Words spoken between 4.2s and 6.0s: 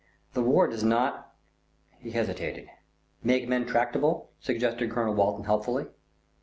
suggested Colonel Walton helpfully.